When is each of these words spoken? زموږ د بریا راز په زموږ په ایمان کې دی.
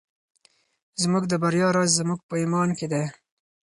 زموږ 1.01 1.23
د 1.27 1.33
بریا 1.43 1.67
راز 1.75 1.91
په 1.95 1.95
زموږ 1.99 2.19
په 2.29 2.35
ایمان 2.41 2.69
کې 2.77 2.87
دی. 2.93 3.03